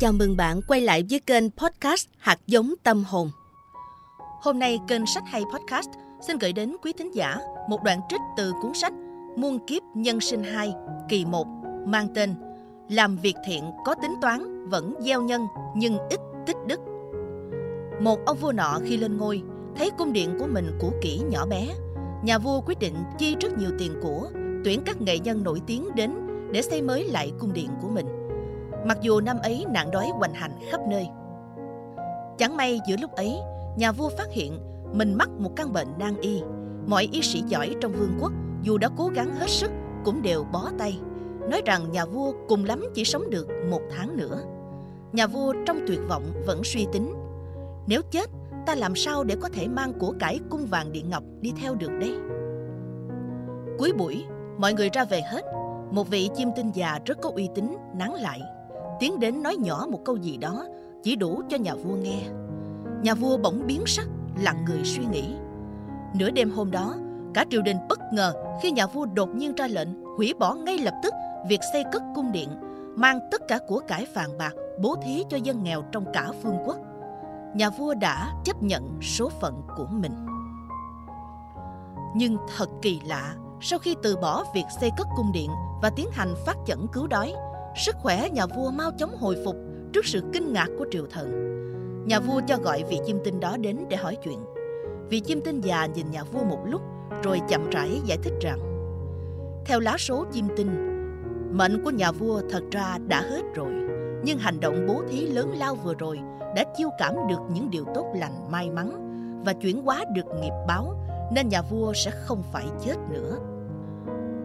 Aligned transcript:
Chào 0.00 0.12
mừng 0.12 0.36
bạn 0.36 0.60
quay 0.68 0.80
lại 0.80 1.04
với 1.10 1.20
kênh 1.20 1.50
podcast 1.50 2.08
Hạt 2.18 2.38
giống 2.46 2.74
tâm 2.82 3.04
hồn. 3.04 3.30
Hôm 4.42 4.58
nay 4.58 4.80
kênh 4.88 5.06
Sách 5.06 5.22
hay 5.26 5.42
Podcast 5.52 5.88
xin 6.26 6.38
gửi 6.38 6.52
đến 6.52 6.76
quý 6.82 6.92
thính 6.98 7.14
giả 7.14 7.36
một 7.68 7.82
đoạn 7.82 8.00
trích 8.08 8.20
từ 8.36 8.52
cuốn 8.62 8.74
sách 8.74 8.92
Muôn 9.36 9.66
kiếp 9.66 9.82
nhân 9.94 10.20
sinh 10.20 10.42
2 10.42 10.74
kỳ 11.08 11.24
1 11.24 11.46
mang 11.86 12.08
tên 12.14 12.34
Làm 12.88 13.16
việc 13.16 13.36
thiện 13.46 13.64
có 13.84 13.94
tính 14.02 14.14
toán 14.20 14.68
vẫn 14.68 14.94
gieo 15.00 15.22
nhân 15.22 15.46
nhưng 15.76 15.98
ít 16.10 16.20
tích 16.46 16.56
đức. 16.66 16.80
Một 18.00 18.18
ông 18.26 18.36
vua 18.36 18.52
nọ 18.52 18.78
khi 18.84 18.96
lên 18.96 19.16
ngôi, 19.16 19.42
thấy 19.76 19.90
cung 19.98 20.12
điện 20.12 20.36
của 20.38 20.46
mình 20.46 20.78
cũ 20.80 20.92
kỹ 21.02 21.20
nhỏ 21.30 21.46
bé. 21.46 21.68
Nhà 22.22 22.38
vua 22.38 22.60
quyết 22.60 22.78
định 22.78 22.94
chi 23.18 23.36
rất 23.40 23.58
nhiều 23.58 23.70
tiền 23.78 23.92
của, 24.02 24.30
tuyển 24.64 24.82
các 24.86 25.00
nghệ 25.00 25.18
nhân 25.18 25.42
nổi 25.44 25.60
tiếng 25.66 25.94
đến 25.94 26.14
để 26.52 26.62
xây 26.62 26.82
mới 26.82 27.04
lại 27.04 27.32
cung 27.38 27.52
điện 27.52 27.70
của 27.82 27.88
mình 27.88 28.17
mặc 28.86 28.98
dù 29.00 29.20
năm 29.20 29.38
ấy 29.42 29.64
nạn 29.68 29.90
đói 29.90 30.08
hoành 30.14 30.34
hành 30.34 30.52
khắp 30.70 30.80
nơi. 30.88 31.08
Chẳng 32.38 32.56
may 32.56 32.80
giữa 32.86 32.96
lúc 33.00 33.12
ấy, 33.12 33.38
nhà 33.76 33.92
vua 33.92 34.08
phát 34.08 34.30
hiện 34.30 34.58
mình 34.92 35.14
mắc 35.14 35.28
một 35.38 35.50
căn 35.56 35.72
bệnh 35.72 35.88
nan 35.98 36.20
y. 36.20 36.42
Mọi 36.86 37.08
y 37.12 37.22
sĩ 37.22 37.42
giỏi 37.46 37.74
trong 37.80 37.92
vương 37.92 38.18
quốc 38.20 38.32
dù 38.62 38.78
đã 38.78 38.88
cố 38.96 39.10
gắng 39.14 39.34
hết 39.34 39.50
sức 39.50 39.70
cũng 40.04 40.22
đều 40.22 40.44
bó 40.52 40.70
tay, 40.78 41.00
nói 41.50 41.62
rằng 41.64 41.92
nhà 41.92 42.04
vua 42.04 42.32
cùng 42.48 42.64
lắm 42.64 42.84
chỉ 42.94 43.04
sống 43.04 43.30
được 43.30 43.48
một 43.70 43.80
tháng 43.96 44.16
nữa. 44.16 44.40
Nhà 45.12 45.26
vua 45.26 45.54
trong 45.66 45.78
tuyệt 45.86 46.00
vọng 46.08 46.32
vẫn 46.46 46.60
suy 46.64 46.86
tính, 46.92 47.14
nếu 47.86 48.02
chết 48.10 48.30
ta 48.66 48.74
làm 48.74 48.96
sao 48.96 49.24
để 49.24 49.36
có 49.40 49.48
thể 49.48 49.68
mang 49.68 49.92
của 49.98 50.14
cải 50.20 50.40
cung 50.50 50.66
vàng 50.66 50.92
điện 50.92 51.10
ngọc 51.10 51.22
đi 51.40 51.52
theo 51.62 51.74
được 51.74 51.90
đây? 52.00 52.12
Cuối 53.78 53.92
buổi, 53.92 54.24
mọi 54.58 54.72
người 54.72 54.90
ra 54.92 55.04
về 55.04 55.20
hết. 55.20 55.42
Một 55.90 56.10
vị 56.10 56.30
chim 56.36 56.48
tinh 56.56 56.70
già 56.74 56.98
rất 57.04 57.18
có 57.22 57.30
uy 57.34 57.48
tín 57.54 57.76
nán 57.94 58.10
lại 58.10 58.40
tiến 59.00 59.20
đến 59.20 59.42
nói 59.42 59.56
nhỏ 59.56 59.86
một 59.90 60.00
câu 60.04 60.16
gì 60.16 60.36
đó, 60.36 60.64
chỉ 61.02 61.16
đủ 61.16 61.42
cho 61.48 61.56
nhà 61.56 61.74
vua 61.74 61.94
nghe. 61.94 62.20
Nhà 63.02 63.14
vua 63.14 63.36
bỗng 63.36 63.66
biến 63.66 63.82
sắc, 63.86 64.06
lặng 64.42 64.64
người 64.68 64.84
suy 64.84 65.04
nghĩ. 65.04 65.34
Nửa 66.14 66.30
đêm 66.30 66.50
hôm 66.50 66.70
đó, 66.70 66.94
cả 67.34 67.44
triều 67.50 67.62
đình 67.62 67.76
bất 67.88 67.98
ngờ 68.12 68.32
khi 68.62 68.70
nhà 68.70 68.86
vua 68.86 69.06
đột 69.06 69.28
nhiên 69.34 69.54
ra 69.54 69.66
lệnh 69.66 69.88
hủy 70.16 70.34
bỏ 70.38 70.54
ngay 70.54 70.78
lập 70.78 70.94
tức 71.02 71.14
việc 71.48 71.60
xây 71.72 71.84
cất 71.92 72.02
cung 72.14 72.32
điện, 72.32 72.48
mang 72.96 73.18
tất 73.30 73.42
cả 73.48 73.58
của 73.68 73.80
cải 73.88 74.06
vàng 74.14 74.38
bạc 74.38 74.52
bố 74.80 74.96
thí 75.02 75.24
cho 75.28 75.36
dân 75.36 75.62
nghèo 75.62 75.82
trong 75.92 76.04
cả 76.12 76.30
phương 76.42 76.56
quốc. 76.66 76.76
Nhà 77.54 77.70
vua 77.70 77.94
đã 77.94 78.32
chấp 78.44 78.62
nhận 78.62 78.98
số 79.02 79.28
phận 79.28 79.62
của 79.76 79.86
mình. 79.90 80.26
Nhưng 82.16 82.36
thật 82.56 82.68
kỳ 82.82 83.00
lạ, 83.06 83.34
sau 83.60 83.78
khi 83.78 83.96
từ 84.02 84.16
bỏ 84.16 84.44
việc 84.54 84.64
xây 84.80 84.90
cất 84.96 85.06
cung 85.16 85.32
điện 85.32 85.50
và 85.82 85.90
tiến 85.96 86.08
hành 86.12 86.34
phát 86.46 86.56
chẩn 86.66 86.86
cứu 86.92 87.06
đói 87.06 87.34
sức 87.78 87.96
khỏe 87.98 88.30
nhà 88.30 88.46
vua 88.46 88.70
mau 88.70 88.90
chóng 88.90 89.16
hồi 89.16 89.36
phục 89.44 89.56
trước 89.92 90.06
sự 90.06 90.22
kinh 90.32 90.52
ngạc 90.52 90.68
của 90.78 90.86
triều 90.90 91.06
thần. 91.10 91.48
Nhà 92.06 92.20
vua 92.20 92.40
cho 92.46 92.56
gọi 92.56 92.84
vị 92.90 92.98
chim 93.06 93.18
tinh 93.24 93.40
đó 93.40 93.56
đến 93.56 93.76
để 93.88 93.96
hỏi 93.96 94.16
chuyện. 94.24 94.38
Vị 95.08 95.20
chim 95.20 95.40
tinh 95.40 95.60
già 95.60 95.86
nhìn 95.86 96.10
nhà 96.10 96.24
vua 96.24 96.44
một 96.44 96.58
lúc 96.66 96.82
rồi 97.22 97.40
chậm 97.48 97.70
rãi 97.70 98.00
giải 98.04 98.18
thích 98.22 98.32
rằng 98.40 98.58
theo 99.64 99.80
lá 99.80 99.96
số 99.98 100.24
chim 100.32 100.48
tinh, 100.56 100.70
mệnh 101.52 101.84
của 101.84 101.90
nhà 101.90 102.12
vua 102.12 102.42
thật 102.50 102.62
ra 102.70 102.98
đã 103.08 103.20
hết 103.20 103.42
rồi. 103.54 103.72
Nhưng 104.24 104.38
hành 104.38 104.60
động 104.60 104.86
bố 104.88 105.02
thí 105.08 105.26
lớn 105.26 105.52
lao 105.58 105.74
vừa 105.74 105.94
rồi 105.94 106.20
đã 106.56 106.64
chiêu 106.76 106.88
cảm 106.98 107.14
được 107.28 107.40
những 107.54 107.70
điều 107.70 107.84
tốt 107.94 108.12
lành 108.14 108.50
may 108.50 108.70
mắn 108.70 109.04
và 109.44 109.52
chuyển 109.52 109.82
hóa 109.82 110.04
được 110.14 110.26
nghiệp 110.40 110.52
báo 110.66 110.96
nên 111.32 111.48
nhà 111.48 111.62
vua 111.62 111.92
sẽ 111.92 112.10
không 112.10 112.42
phải 112.52 112.64
chết 112.84 112.96
nữa. 113.10 113.38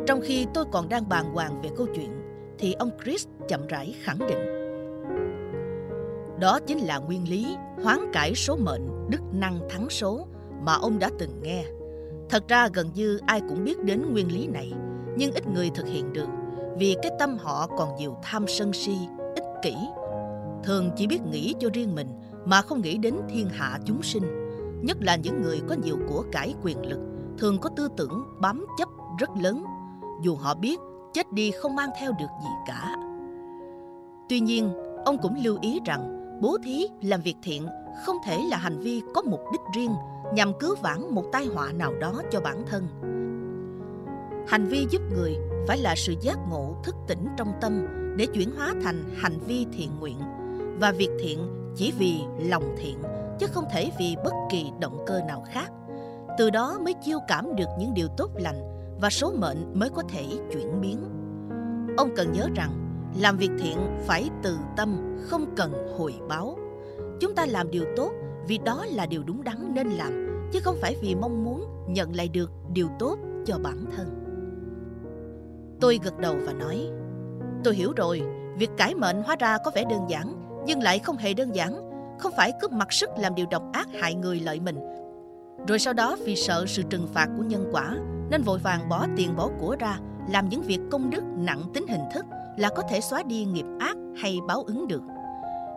Trong 0.07 0.21
khi 0.23 0.47
tôi 0.53 0.65
còn 0.71 0.89
đang 0.89 1.09
bàn 1.09 1.33
hoàng 1.33 1.61
về 1.61 1.69
câu 1.77 1.87
chuyện 1.95 2.22
thì 2.63 2.73
ông 2.73 2.89
Chris 3.03 3.27
chậm 3.47 3.67
rãi 3.67 3.95
khẳng 4.01 4.17
định. 4.19 4.37
Đó 6.39 6.59
chính 6.67 6.77
là 6.77 6.97
nguyên 6.97 7.29
lý 7.29 7.55
hoán 7.83 7.99
cải 8.13 8.35
số 8.35 8.55
mệnh 8.55 9.09
đức 9.09 9.21
năng 9.31 9.59
thắng 9.69 9.89
số 9.89 10.27
mà 10.61 10.73
ông 10.73 10.99
đã 10.99 11.09
từng 11.19 11.41
nghe. 11.41 11.65
Thật 12.29 12.47
ra 12.47 12.67
gần 12.73 12.89
như 12.95 13.19
ai 13.25 13.41
cũng 13.49 13.63
biết 13.63 13.83
đến 13.83 14.01
nguyên 14.11 14.33
lý 14.33 14.47
này, 14.47 14.73
nhưng 15.17 15.31
ít 15.31 15.47
người 15.47 15.69
thực 15.75 15.87
hiện 15.87 16.13
được 16.13 16.27
vì 16.77 16.95
cái 17.01 17.11
tâm 17.19 17.37
họ 17.37 17.67
còn 17.77 17.95
nhiều 17.95 18.15
tham 18.23 18.45
sân 18.47 18.73
si, 18.73 18.97
ích 19.35 19.45
kỷ. 19.63 19.75
Thường 20.63 20.91
chỉ 20.95 21.07
biết 21.07 21.21
nghĩ 21.31 21.55
cho 21.59 21.69
riêng 21.73 21.95
mình 21.95 22.07
mà 22.45 22.61
không 22.61 22.81
nghĩ 22.81 22.97
đến 22.97 23.15
thiên 23.29 23.49
hạ 23.49 23.79
chúng 23.85 24.03
sinh. 24.03 24.23
Nhất 24.81 24.97
là 25.01 25.15
những 25.15 25.41
người 25.41 25.61
có 25.67 25.75
nhiều 25.83 25.97
của 26.09 26.23
cải 26.31 26.55
quyền 26.63 26.85
lực, 26.85 26.99
thường 27.37 27.57
có 27.61 27.69
tư 27.75 27.87
tưởng 27.97 28.23
bám 28.39 28.65
chấp 28.77 28.89
rất 29.19 29.29
lớn. 29.41 29.63
Dù 30.23 30.35
họ 30.35 30.55
biết 30.55 30.79
chết 31.13 31.33
đi 31.33 31.51
không 31.51 31.75
mang 31.75 31.89
theo 31.99 32.11
được 32.11 32.29
gì 32.43 32.49
cả. 32.67 32.95
Tuy 34.29 34.39
nhiên, 34.39 34.73
ông 35.05 35.17
cũng 35.21 35.35
lưu 35.43 35.57
ý 35.61 35.79
rằng 35.85 36.39
bố 36.41 36.57
thí 36.63 36.87
làm 37.01 37.21
việc 37.21 37.35
thiện 37.43 37.67
không 38.05 38.17
thể 38.25 38.39
là 38.49 38.57
hành 38.57 38.79
vi 38.79 39.01
có 39.13 39.21
mục 39.21 39.41
đích 39.51 39.61
riêng 39.75 39.95
nhằm 40.33 40.53
cứu 40.59 40.75
vãn 40.81 41.15
một 41.15 41.23
tai 41.31 41.45
họa 41.45 41.71
nào 41.71 41.93
đó 41.99 42.21
cho 42.31 42.41
bản 42.41 42.63
thân. 42.67 42.87
Hành 44.47 44.65
vi 44.65 44.87
giúp 44.89 45.01
người 45.15 45.37
phải 45.67 45.77
là 45.77 45.95
sự 45.97 46.15
giác 46.21 46.37
ngộ 46.49 46.75
thức 46.83 46.95
tỉnh 47.07 47.27
trong 47.37 47.53
tâm 47.61 47.87
để 48.17 48.25
chuyển 48.25 48.51
hóa 48.57 48.73
thành 48.83 49.03
hành 49.15 49.39
vi 49.47 49.65
thiện 49.73 49.89
nguyện 49.99 50.17
và 50.79 50.91
việc 50.91 51.09
thiện 51.19 51.39
chỉ 51.75 51.93
vì 51.97 52.21
lòng 52.39 52.75
thiện 52.77 52.97
chứ 53.39 53.47
không 53.51 53.65
thể 53.71 53.91
vì 53.99 54.15
bất 54.23 54.33
kỳ 54.51 54.71
động 54.79 55.03
cơ 55.07 55.21
nào 55.27 55.43
khác. 55.47 55.71
Từ 56.37 56.49
đó 56.49 56.79
mới 56.83 56.93
chiêu 56.93 57.19
cảm 57.27 57.55
được 57.55 57.67
những 57.79 57.93
điều 57.93 58.07
tốt 58.17 58.29
lành 58.35 58.72
và 59.01 59.09
số 59.09 59.31
mệnh 59.31 59.79
mới 59.79 59.89
có 59.89 60.03
thể 60.09 60.23
chuyển 60.53 60.81
biến. 60.81 61.03
Ông 61.97 62.09
cần 62.15 62.31
nhớ 62.31 62.47
rằng, 62.55 62.71
làm 63.19 63.37
việc 63.37 63.51
thiện 63.59 63.77
phải 64.07 64.29
từ 64.43 64.57
tâm, 64.77 65.17
không 65.29 65.45
cần 65.55 65.73
hồi 65.97 66.13
báo. 66.29 66.57
Chúng 67.19 67.35
ta 67.35 67.45
làm 67.45 67.71
điều 67.71 67.83
tốt 67.95 68.11
vì 68.47 68.57
đó 68.57 68.85
là 68.91 69.05
điều 69.05 69.23
đúng 69.23 69.43
đắn 69.43 69.71
nên 69.75 69.87
làm, 69.87 70.47
chứ 70.53 70.59
không 70.63 70.77
phải 70.81 70.95
vì 71.01 71.15
mong 71.15 71.43
muốn 71.43 71.65
nhận 71.87 72.15
lại 72.15 72.27
được 72.27 72.51
điều 72.73 72.87
tốt 72.99 73.17
cho 73.45 73.59
bản 73.63 73.85
thân. 73.95 74.07
Tôi 75.81 75.99
gật 76.03 76.19
đầu 76.19 76.35
và 76.45 76.53
nói, 76.53 76.89
tôi 77.63 77.75
hiểu 77.75 77.93
rồi, 77.95 78.21
việc 78.57 78.69
cải 78.77 78.95
mệnh 78.95 79.23
hóa 79.23 79.35
ra 79.39 79.57
có 79.65 79.71
vẻ 79.75 79.83
đơn 79.89 80.01
giản, 80.09 80.35
nhưng 80.65 80.81
lại 80.81 80.99
không 80.99 81.17
hề 81.17 81.33
đơn 81.33 81.55
giản. 81.55 81.89
Không 82.19 82.33
phải 82.37 82.51
cứ 82.61 82.67
mặc 82.71 82.93
sức 82.93 83.09
làm 83.17 83.35
điều 83.35 83.45
độc 83.51 83.63
ác 83.73 83.87
hại 84.01 84.15
người 84.15 84.39
lợi 84.39 84.59
mình, 84.59 84.77
rồi 85.67 85.79
sau 85.79 85.93
đó 85.93 86.17
vì 86.25 86.35
sợ 86.35 86.65
sự 86.67 86.81
trừng 86.89 87.07
phạt 87.13 87.27
của 87.37 87.43
nhân 87.43 87.69
quả 87.71 87.97
nên 88.33 88.41
vội 88.41 88.59
vàng 88.59 88.89
bỏ 88.89 89.07
tiền 89.15 89.35
bỏ 89.35 89.49
của 89.59 89.75
ra, 89.79 89.99
làm 90.29 90.49
những 90.49 90.61
việc 90.61 90.79
công 90.91 91.09
đức 91.09 91.23
nặng 91.37 91.63
tính 91.73 91.87
hình 91.87 92.03
thức 92.13 92.25
là 92.57 92.69
có 92.75 92.83
thể 92.89 93.01
xóa 93.01 93.23
đi 93.23 93.45
nghiệp 93.45 93.65
ác 93.79 93.95
hay 94.17 94.39
báo 94.47 94.63
ứng 94.67 94.87
được. 94.87 95.01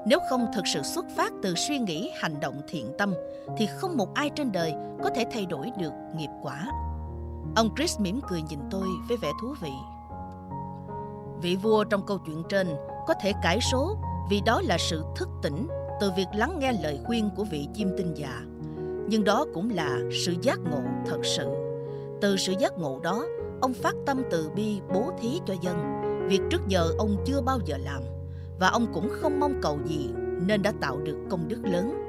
Nếu 0.06 0.18
không 0.30 0.46
thực 0.54 0.66
sự 0.66 0.82
xuất 0.82 1.04
phát 1.16 1.32
từ 1.42 1.54
suy 1.54 1.78
nghĩ, 1.78 2.10
hành 2.20 2.40
động, 2.40 2.60
thiện 2.68 2.92
tâm, 2.98 3.14
thì 3.56 3.66
không 3.66 3.96
một 3.96 4.14
ai 4.14 4.30
trên 4.30 4.52
đời 4.52 4.74
có 5.02 5.10
thể 5.10 5.24
thay 5.32 5.46
đổi 5.46 5.70
được 5.78 5.92
nghiệp 6.16 6.28
quả. 6.42 6.66
Ông 7.56 7.70
Chris 7.76 8.00
mỉm 8.00 8.20
cười 8.28 8.42
nhìn 8.42 8.60
tôi 8.70 8.88
với 9.08 9.16
vẻ 9.22 9.28
thú 9.42 9.54
vị. 9.62 9.72
Vị 11.42 11.56
vua 11.56 11.84
trong 11.84 12.06
câu 12.06 12.18
chuyện 12.26 12.42
trên 12.48 12.68
có 13.06 13.14
thể 13.20 13.32
cải 13.42 13.58
số 13.72 13.96
vì 14.30 14.40
đó 14.46 14.62
là 14.64 14.76
sự 14.78 15.04
thức 15.16 15.28
tỉnh 15.42 15.66
từ 16.00 16.12
việc 16.16 16.28
lắng 16.34 16.58
nghe 16.58 16.72
lời 16.72 17.00
khuyên 17.04 17.30
của 17.36 17.44
vị 17.44 17.68
chim 17.74 17.94
tinh 17.98 18.14
già. 18.14 18.40
Nhưng 19.08 19.24
đó 19.24 19.46
cũng 19.54 19.70
là 19.70 19.98
sự 20.24 20.34
giác 20.42 20.58
ngộ 20.70 20.80
thật 21.06 21.20
sự 21.22 21.66
từ 22.21 22.37
sự 22.37 22.54
giác 22.59 22.78
ngộ 22.78 23.00
đó, 23.03 23.25
ông 23.60 23.72
phát 23.75 23.94
tâm 24.06 24.22
từ 24.31 24.50
bi 24.56 24.81
bố 24.94 25.10
thí 25.21 25.41
cho 25.47 25.54
dân, 25.62 25.77
việc 26.28 26.41
trước 26.50 26.60
giờ 26.69 26.91
ông 26.99 27.16
chưa 27.25 27.41
bao 27.41 27.59
giờ 27.65 27.77
làm 27.78 28.03
và 28.60 28.69
ông 28.69 28.87
cũng 28.94 29.09
không 29.10 29.41
mong 29.41 29.54
cầu 29.62 29.78
gì 29.84 30.10
nên 30.47 30.62
đã 30.62 30.72
tạo 30.81 30.99
được 30.99 31.16
công 31.31 31.49
đức 31.49 31.60
lớn. 31.65 32.03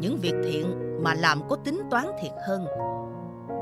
Những 0.00 0.18
việc 0.22 0.34
thiện 0.44 0.66
mà 1.02 1.14
làm 1.14 1.48
có 1.48 1.56
tính 1.56 1.80
toán 1.90 2.06
thiệt 2.22 2.32
hơn 2.48 2.66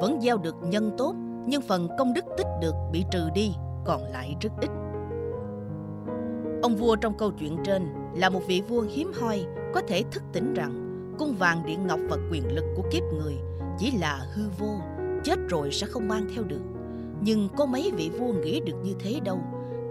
vẫn 0.01 0.21
gieo 0.21 0.39
được 0.39 0.55
nhân 0.63 0.91
tốt 0.99 1.15
nhưng 1.47 1.63
phần 1.63 1.89
công 1.99 2.15
đức 2.15 2.25
tích 2.37 2.47
được 2.61 2.75
bị 2.93 3.05
trừ 3.11 3.29
đi 3.35 3.53
còn 3.85 4.03
lại 4.05 4.37
rất 4.41 4.51
ít. 4.61 4.71
Ông 6.63 6.77
vua 6.77 6.97
trong 6.97 7.19
câu 7.19 7.31
chuyện 7.31 7.59
trên 7.65 7.83
là 8.15 8.31
một 8.31 8.41
vị 8.47 8.63
vua 8.69 8.81
hiếm 8.81 9.13
hoi 9.21 9.47
có 9.75 9.81
thể 9.89 10.03
thức 10.13 10.23
tỉnh 10.33 10.55
rằng 10.55 10.89
cung 11.19 11.35
vàng 11.39 11.67
điện 11.67 11.87
ngọc 11.87 12.01
và 12.11 12.17
quyền 12.31 12.55
lực 12.55 12.65
của 12.77 12.83
kiếp 12.91 13.03
người 13.15 13.35
chỉ 13.79 13.91
là 13.91 14.27
hư 14.35 14.43
vô 14.59 14.75
chết 15.25 15.39
rồi 15.49 15.71
sẽ 15.73 15.87
không 15.87 16.09
mang 16.09 16.27
theo 16.35 16.45
được. 16.45 16.63
Nhưng 17.21 17.49
có 17.57 17.67
mấy 17.67 17.93
vị 17.97 18.11
vua 18.11 18.33
nghĩ 18.33 18.61
được 18.61 18.77
như 18.85 18.95
thế 19.01 19.21
đâu. 19.25 19.39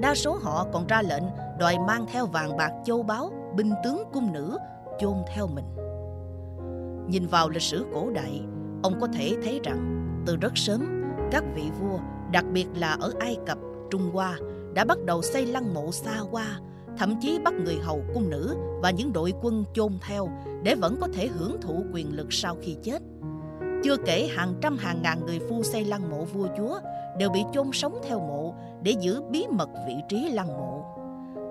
Đa 0.02 0.16
số 0.16 0.38
họ 0.42 0.68
còn 0.74 0.88
ra 0.88 1.02
lệnh 1.02 1.24
đòi 1.60 1.76
mang 1.88 2.06
theo 2.12 2.26
vàng 2.26 2.58
bạc 2.58 2.72
châu 2.86 3.04
báu, 3.04 3.32
binh 3.56 3.72
tướng 3.84 4.04
cung 4.14 4.34
nữ, 4.34 4.58
chôn 5.00 5.16
theo 5.36 5.48
mình. 5.48 5.66
Nhìn 7.08 7.28
vào 7.28 7.50
lịch 7.50 7.62
sử 7.62 7.86
cổ 7.94 8.10
đại, 8.10 8.42
ông 8.84 9.00
có 9.02 9.08
thể 9.08 9.36
thấy 9.44 9.60
rằng 9.64 10.08
từ 10.26 10.36
rất 10.36 10.58
sớm, 10.58 11.04
các 11.32 11.44
vị 11.56 11.64
vua, 11.80 12.00
đặc 12.32 12.46
biệt 12.54 12.68
là 12.76 12.98
ở 13.00 13.14
Ai 13.20 13.38
Cập, 13.48 13.58
Trung 13.92 14.10
Hoa, 14.14 14.38
đã 14.74 14.86
bắt 14.86 14.98
đầu 15.06 15.22
xây 15.22 15.46
lăng 15.46 15.74
mộ 15.74 15.92
xa 15.92 16.18
hoa, 16.32 16.60
thậm 16.98 17.16
chí 17.22 17.40
bắt 17.40 17.54
người 17.54 17.78
hầu 17.82 18.02
cung 18.14 18.30
nữ 18.30 18.56
và 18.82 18.92
những 18.92 19.14
đội 19.14 19.34
quân 19.42 19.64
chôn 19.74 19.94
theo 20.08 20.30
để 20.64 20.76
vẫn 20.76 20.98
có 21.02 21.08
thể 21.14 21.28
hưởng 21.28 21.62
thụ 21.62 21.84
quyền 21.94 22.16
lực 22.16 22.34
sau 22.34 22.58
khi 22.62 22.76
chết. 22.84 23.02
Chưa 23.84 23.98
kể 24.06 24.30
hàng 24.36 24.54
trăm 24.62 24.78
hàng 24.78 25.02
ngàn 25.02 25.26
người 25.26 25.40
phu 25.50 25.64
xây 25.64 25.86
lăng 25.86 26.10
mộ 26.10 26.26
vua 26.26 26.48
chúa 26.58 26.80
đều 27.18 27.30
bị 27.30 27.44
chôn 27.54 27.72
sống 27.74 28.00
theo 28.08 28.20
mộ 28.20 28.54
để 28.84 28.92
giữ 29.00 29.22
bí 29.30 29.46
mật 29.50 29.70
vị 29.88 29.96
trí 30.10 30.30
lăng 30.30 30.48
mộ. 30.48 30.86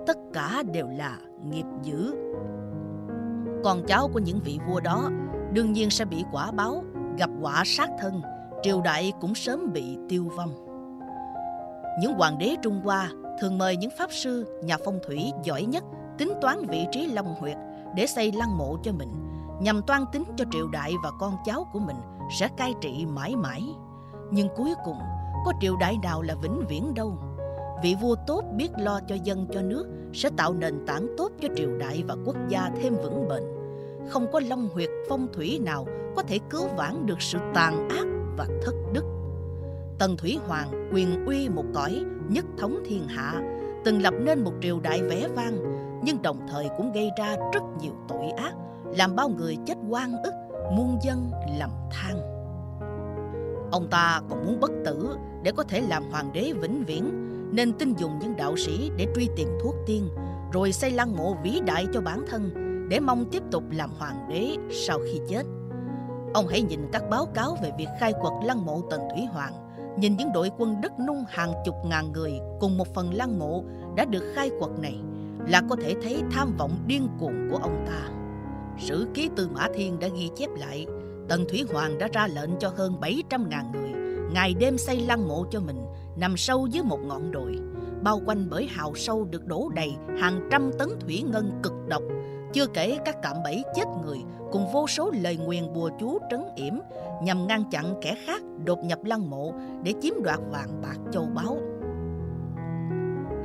tất 0.07 0.17
cả 0.33 0.63
đều 0.73 0.87
là 0.87 1.17
nghiệp 1.43 1.65
dữ. 1.83 2.15
Con 3.63 3.83
cháu 3.87 4.09
của 4.13 4.19
những 4.19 4.39
vị 4.39 4.59
vua 4.67 4.79
đó 4.79 5.09
đương 5.53 5.73
nhiên 5.73 5.89
sẽ 5.89 6.05
bị 6.05 6.23
quả 6.31 6.51
báo, 6.51 6.83
gặp 7.17 7.29
quả 7.41 7.63
sát 7.65 7.89
thân, 7.99 8.21
triều 8.63 8.81
đại 8.81 9.13
cũng 9.21 9.35
sớm 9.35 9.73
bị 9.73 9.97
tiêu 10.09 10.31
vong. 10.37 10.53
Những 12.01 12.13
hoàng 12.13 12.37
đế 12.37 12.55
Trung 12.61 12.81
Hoa 12.83 13.09
thường 13.41 13.57
mời 13.57 13.77
những 13.77 13.91
pháp 13.97 14.11
sư, 14.11 14.59
nhà 14.63 14.77
phong 14.85 14.99
thủy 15.07 15.31
giỏi 15.43 15.63
nhất 15.63 15.83
tính 16.17 16.33
toán 16.41 16.65
vị 16.65 16.85
trí 16.91 17.07
long 17.07 17.35
huyệt 17.39 17.57
để 17.95 18.07
xây 18.07 18.31
lăng 18.31 18.57
mộ 18.57 18.77
cho 18.83 18.91
mình, 18.91 19.09
nhằm 19.61 19.81
toan 19.81 20.05
tính 20.11 20.23
cho 20.37 20.45
triều 20.51 20.67
đại 20.67 20.93
và 21.03 21.11
con 21.19 21.37
cháu 21.45 21.67
của 21.73 21.79
mình 21.79 21.95
sẽ 22.39 22.49
cai 22.57 22.73
trị 22.81 23.05
mãi 23.05 23.35
mãi. 23.35 23.61
Nhưng 24.31 24.47
cuối 24.55 24.73
cùng, 24.85 24.97
có 25.45 25.53
triều 25.61 25.75
đại 25.75 25.97
nào 26.03 26.21
là 26.21 26.35
vĩnh 26.41 26.65
viễn 26.69 26.93
đâu. 26.93 27.17
Vị 27.83 27.95
vua 28.01 28.15
tốt 28.27 28.43
biết 28.55 28.69
lo 28.77 28.99
cho 29.07 29.15
dân 29.23 29.47
cho 29.53 29.61
nước 29.61 29.85
sẽ 30.13 30.29
tạo 30.37 30.53
nền 30.53 30.85
tảng 30.85 31.07
tốt 31.17 31.31
cho 31.41 31.47
triều 31.55 31.77
đại 31.77 32.03
và 32.07 32.15
quốc 32.25 32.35
gia 32.47 32.69
thêm 32.81 32.95
vững 33.03 33.27
bền. 33.27 33.43
Không 34.09 34.31
có 34.31 34.39
long 34.39 34.69
huyệt 34.73 34.89
phong 35.09 35.27
thủy 35.33 35.59
nào 35.61 35.85
có 36.15 36.23
thể 36.23 36.39
cứu 36.49 36.67
vãn 36.77 37.05
được 37.05 37.21
sự 37.21 37.37
tàn 37.53 37.89
ác 37.89 38.05
và 38.37 38.47
thất 38.65 38.75
đức. 38.93 39.03
Tần 39.99 40.17
Thủy 40.17 40.39
Hoàng 40.47 40.89
quyền 40.93 41.25
uy 41.25 41.49
một 41.49 41.65
cõi, 41.73 42.03
nhất 42.29 42.45
thống 42.57 42.79
thiên 42.85 43.07
hạ, 43.07 43.41
từng 43.85 44.01
lập 44.01 44.13
nên 44.19 44.43
một 44.43 44.53
triều 44.61 44.79
đại 44.79 45.01
vẻ 45.01 45.27
vang, 45.35 45.57
nhưng 46.03 46.21
đồng 46.21 46.39
thời 46.47 46.69
cũng 46.77 46.91
gây 46.91 47.09
ra 47.17 47.35
rất 47.53 47.63
nhiều 47.81 47.93
tội 48.07 48.29
ác, 48.37 48.53
làm 48.97 49.15
bao 49.15 49.29
người 49.29 49.57
chết 49.65 49.77
oan 49.89 50.23
ức, 50.23 50.33
muôn 50.71 50.97
dân 51.01 51.31
lầm 51.59 51.69
than. 51.91 52.21
Ông 53.71 53.87
ta 53.91 54.21
còn 54.29 54.45
muốn 54.45 54.59
bất 54.59 54.71
tử 54.85 55.15
để 55.43 55.51
có 55.57 55.63
thể 55.63 55.81
làm 55.81 56.11
hoàng 56.11 56.33
đế 56.33 56.53
vĩnh 56.61 56.83
viễn, 56.85 57.27
nên 57.51 57.73
tin 57.73 57.93
dùng 57.93 58.19
những 58.19 58.35
đạo 58.35 58.55
sĩ 58.57 58.91
để 58.97 59.07
truy 59.15 59.29
tìm 59.35 59.47
thuốc 59.63 59.75
tiên, 59.85 60.09
rồi 60.53 60.71
xây 60.71 60.91
lăng 60.91 61.17
mộ 61.17 61.35
vĩ 61.43 61.59
đại 61.65 61.87
cho 61.93 62.01
bản 62.01 62.25
thân 62.29 62.51
để 62.89 62.99
mong 62.99 63.25
tiếp 63.31 63.43
tục 63.51 63.63
làm 63.71 63.89
hoàng 63.99 64.27
đế 64.29 64.55
sau 64.71 64.99
khi 64.99 65.21
chết. 65.29 65.43
Ông 66.33 66.47
hãy 66.47 66.61
nhìn 66.61 66.79
các 66.91 67.03
báo 67.09 67.25
cáo 67.25 67.57
về 67.63 67.71
việc 67.77 67.87
khai 67.99 68.13
quật 68.21 68.33
lăng 68.43 68.65
mộ 68.65 68.81
Tần 68.89 69.01
Thủy 69.13 69.25
Hoàng, 69.25 69.53
nhìn 69.97 70.17
những 70.17 70.31
đội 70.33 70.51
quân 70.57 70.81
đất 70.81 70.91
nung 71.07 71.23
hàng 71.27 71.53
chục 71.65 71.75
ngàn 71.85 72.11
người 72.11 72.39
cùng 72.59 72.77
một 72.77 72.87
phần 72.93 73.13
lăng 73.13 73.39
mộ 73.39 73.63
đã 73.95 74.05
được 74.05 74.33
khai 74.35 74.51
quật 74.59 74.71
này 74.79 74.99
là 75.47 75.61
có 75.69 75.75
thể 75.83 75.95
thấy 76.03 76.23
tham 76.31 76.55
vọng 76.57 76.71
điên 76.87 77.07
cuồng 77.19 77.49
của 77.51 77.57
ông 77.57 77.85
ta. 77.87 78.20
Sử 78.77 79.07
ký 79.13 79.29
Tư 79.35 79.49
Mã 79.53 79.67
Thiên 79.73 79.99
đã 79.99 80.07
ghi 80.07 80.29
chép 80.35 80.49
lại. 80.57 80.85
Tần 81.29 81.45
Thủy 81.49 81.65
Hoàng 81.73 81.97
đã 81.97 82.07
ra 82.13 82.27
lệnh 82.27 82.49
cho 82.59 82.69
hơn 82.77 82.93
700.000 83.01 83.71
người. 83.71 83.91
Ngày 84.33 84.53
đêm 84.59 84.77
xây 84.77 84.99
lăng 84.99 85.27
mộ 85.27 85.45
cho 85.51 85.59
mình, 85.59 85.85
nằm 86.17 86.37
sâu 86.37 86.67
dưới 86.67 86.83
một 86.83 86.99
ngọn 86.99 87.31
đồi. 87.31 87.59
Bao 88.01 88.21
quanh 88.25 88.47
bởi 88.49 88.67
hào 88.71 88.95
sâu 88.95 89.27
được 89.31 89.45
đổ 89.45 89.69
đầy 89.75 89.93
hàng 90.19 90.47
trăm 90.51 90.71
tấn 90.79 90.89
thủy 90.99 91.23
ngân 91.31 91.59
cực 91.63 91.73
độc. 91.87 92.03
Chưa 92.53 92.65
kể 92.67 92.97
các 93.05 93.15
cạm 93.21 93.35
bẫy 93.43 93.63
chết 93.75 93.85
người 94.05 94.19
cùng 94.51 94.71
vô 94.73 94.87
số 94.87 95.11
lời 95.21 95.37
nguyền 95.37 95.73
bùa 95.73 95.89
chú 95.99 96.19
trấn 96.29 96.43
yểm 96.55 96.73
nhằm 97.23 97.47
ngăn 97.47 97.63
chặn 97.71 97.95
kẻ 98.01 98.15
khác 98.25 98.41
đột 98.65 98.79
nhập 98.83 98.99
lăng 99.03 99.29
mộ 99.29 99.53
để 99.83 99.93
chiếm 100.01 100.13
đoạt 100.23 100.39
vàng 100.51 100.81
bạc 100.81 100.97
châu 101.11 101.25
báu. 101.35 101.57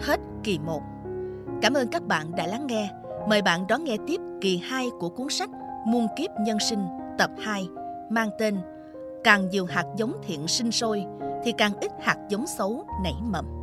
Hết 0.00 0.20
kỳ 0.44 0.58
1 0.58 0.82
Cảm 1.62 1.74
ơn 1.74 1.88
các 1.88 2.06
bạn 2.06 2.36
đã 2.36 2.46
lắng 2.46 2.66
nghe. 2.66 2.90
Mời 3.28 3.42
bạn 3.42 3.66
đón 3.66 3.84
nghe 3.84 3.96
tiếp 4.06 4.20
kỳ 4.40 4.60
2 4.64 4.90
của 5.00 5.08
cuốn 5.08 5.26
sách 5.30 5.50
Muôn 5.86 6.06
kiếp 6.16 6.30
nhân 6.40 6.58
sinh, 6.60 6.86
tập 7.18 7.30
2 7.38 7.68
mang 8.10 8.30
tên 8.38 8.56
Càng 9.24 9.48
nhiều 9.48 9.66
hạt 9.66 9.84
giống 9.96 10.12
thiện 10.26 10.48
sinh 10.48 10.72
sôi, 10.72 11.04
thì 11.44 11.52
càng 11.58 11.72
ít 11.80 11.92
hạt 12.00 12.16
giống 12.28 12.46
xấu 12.46 12.86
nảy 13.04 13.14
mầm. 13.22 13.55